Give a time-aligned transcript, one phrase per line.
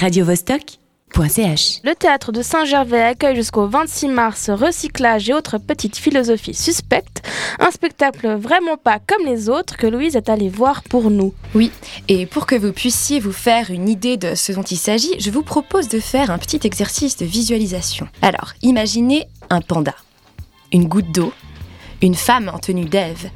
[0.00, 1.80] radiovostok.ch.
[1.84, 7.20] Le théâtre de Saint-Gervais accueille jusqu'au 26 mars Recyclage et autres petites philosophies suspectes,
[7.58, 11.34] un spectacle vraiment pas comme les autres que Louise est allée voir pour nous.
[11.54, 11.70] Oui,
[12.08, 15.30] et pour que vous puissiez vous faire une idée de ce dont il s'agit, je
[15.30, 18.08] vous propose de faire un petit exercice de visualisation.
[18.22, 19.94] Alors, imaginez un panda,
[20.72, 21.34] une goutte d'eau,
[22.00, 23.28] une femme en tenue d'Ève,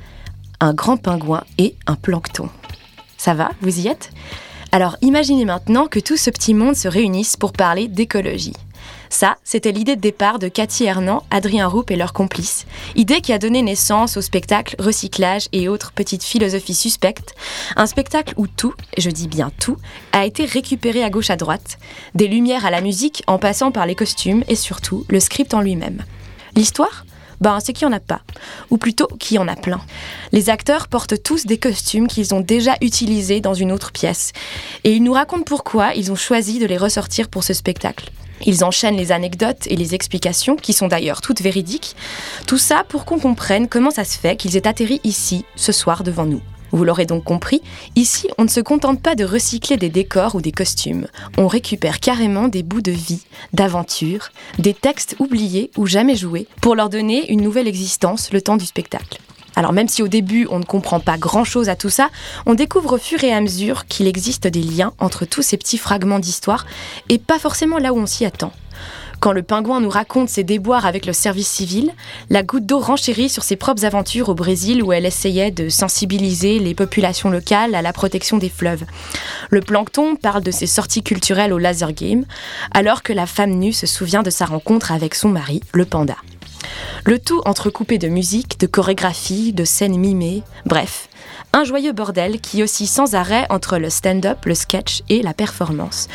[0.61, 2.49] un grand pingouin et un plancton.
[3.19, 4.11] Ça va Vous y êtes?
[4.75, 8.56] Alors imaginez maintenant que tout ce petit monde se réunisse pour parler d'écologie.
[9.09, 12.66] Ça, c'était l'idée de départ de Cathy Hernan, Adrien Roupe et leurs complices.
[12.96, 17.37] Idée qui a donné naissance au spectacle Recyclage et autres petites philosophies suspectes.
[17.77, 19.77] Un spectacle où tout, je dis bien tout,
[20.10, 21.79] a été récupéré à gauche à droite.
[22.16, 25.60] Des lumières à la musique en passant par les costumes et surtout le script en
[25.60, 26.02] lui-même.
[26.56, 27.06] L'histoire?
[27.41, 28.20] Ben, c'est qu'il n'y en a pas,
[28.70, 29.80] ou plutôt qu'il y en a plein.
[30.33, 34.33] Les acteurs portent tous des costumes qu'ils ont déjà utilisés dans une autre pièce,
[34.84, 38.10] et ils nous racontent pourquoi ils ont choisi de les ressortir pour ce spectacle.
[38.47, 41.96] Ils enchaînent les anecdotes et les explications, qui sont d'ailleurs toutes véridiques,
[42.46, 46.02] tout ça pour qu'on comprenne comment ça se fait qu'ils aient atterri ici, ce soir,
[46.02, 46.43] devant nous.
[46.75, 47.63] Vous l'aurez donc compris,
[47.95, 51.07] ici on ne se contente pas de recycler des décors ou des costumes,
[51.39, 53.23] on récupère carrément des bouts de vie,
[53.53, 58.57] d'aventure, des textes oubliés ou jamais joués, pour leur donner une nouvelle existence le temps
[58.57, 59.21] du spectacle.
[59.55, 62.11] Alors même si au début on ne comprend pas grand-chose à tout ça,
[62.45, 65.78] on découvre au fur et à mesure qu'il existe des liens entre tous ces petits
[65.78, 66.67] fragments d'histoire
[67.09, 68.50] et pas forcément là où on s'y attend.
[69.25, 71.91] Quand le pingouin nous raconte ses déboires avec le service civil,
[72.28, 76.59] la goutte d'eau renchérit sur ses propres aventures au Brésil où elle essayait de sensibiliser
[76.59, 78.84] les populations locales à la protection des fleuves.
[79.49, 82.27] Le plancton parle de ses sorties culturelles au laser game,
[82.71, 86.17] alors que la femme nue se souvient de sa rencontre avec son mari, le panda.
[87.06, 91.09] Le tout entrecoupé de musique, de chorégraphie, de scènes mimées, bref,
[91.55, 96.09] un joyeux bordel qui oscille sans arrêt entre le stand-up, le sketch et la performance.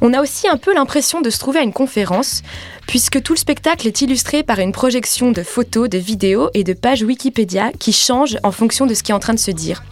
[0.00, 2.42] On a aussi un peu l'impression de se trouver à une conférence,
[2.86, 6.72] puisque tout le spectacle est illustré par une projection de photos, de vidéos et de
[6.72, 9.82] pages Wikipédia qui changent en fonction de ce qui est en train de se dire.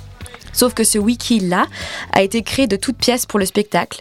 [0.53, 1.67] Sauf que ce wiki-là
[2.13, 4.01] a été créé de toutes pièces pour le spectacle,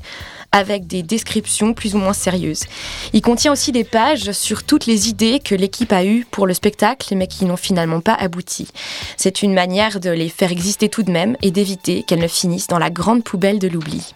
[0.52, 2.64] avec des descriptions plus ou moins sérieuses.
[3.12, 6.54] Il contient aussi des pages sur toutes les idées que l'équipe a eues pour le
[6.54, 8.70] spectacle, mais qui n'ont finalement pas abouti.
[9.18, 12.68] C'est une manière de les faire exister tout de même et d'éviter qu'elles ne finissent
[12.68, 14.14] dans la grande poubelle de l'oubli.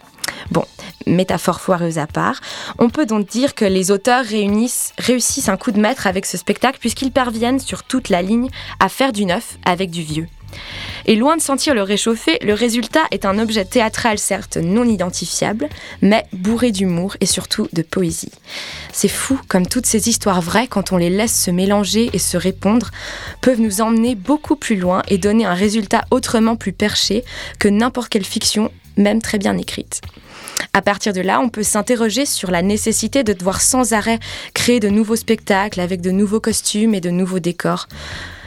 [0.50, 0.64] Bon,
[1.06, 2.40] métaphore foireuse à part,
[2.78, 6.78] on peut donc dire que les auteurs réussissent un coup de maître avec ce spectacle
[6.78, 8.48] puisqu'ils parviennent sur toute la ligne
[8.78, 10.26] à faire du neuf avec du vieux.
[11.06, 15.68] Et loin de sentir le réchauffer, le résultat est un objet théâtral certes non identifiable,
[16.02, 18.32] mais bourré d'humour et surtout de poésie.
[18.92, 22.36] C'est fou comme toutes ces histoires vraies, quand on les laisse se mélanger et se
[22.36, 22.90] répondre,
[23.40, 27.24] peuvent nous emmener beaucoup plus loin et donner un résultat autrement plus perché
[27.58, 30.00] que n'importe quelle fiction, même très bien écrite.
[30.72, 34.20] À partir de là, on peut s'interroger sur la nécessité de devoir sans arrêt
[34.54, 37.88] créer de nouveaux spectacles avec de nouveaux costumes et de nouveaux décors.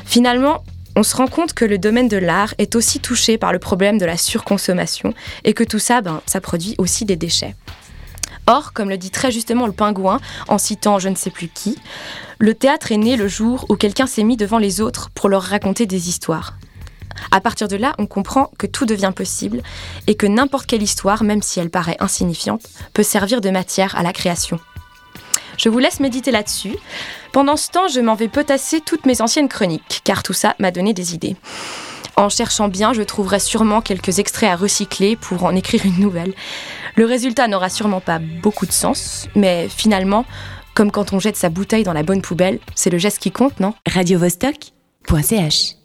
[0.06, 0.64] Finalement,
[0.96, 3.98] on se rend compte que le domaine de l'art est aussi touché par le problème
[3.98, 7.56] de la surconsommation et que tout ça, ben, ça produit aussi des déchets.
[8.46, 11.78] Or, comme le dit très justement le pingouin en citant je ne sais plus qui,
[12.40, 15.44] le théâtre est né le jour où quelqu'un s'est mis devant les autres pour leur
[15.44, 16.56] raconter des histoires.
[17.32, 19.62] À partir de là, on comprend que tout devient possible
[20.08, 22.64] et que n'importe quelle histoire, même si elle paraît insignifiante,
[22.94, 24.60] peut servir de matière à la création.
[25.58, 26.76] Je vous laisse méditer là-dessus.
[27.32, 30.72] Pendant ce temps, je m'en vais potasser toutes mes anciennes chroniques, car tout ça m'a
[30.72, 31.36] donné des idées.
[32.16, 36.34] En cherchant bien, je trouverai sûrement quelques extraits à recycler pour en écrire une nouvelle.
[36.96, 40.26] Le résultat n'aura sûrement pas beaucoup de sens, mais finalement,
[40.76, 43.60] comme quand on jette sa bouteille dans la bonne poubelle, c'est le geste qui compte,
[43.60, 43.74] non?
[43.88, 45.83] Radiovostok.ch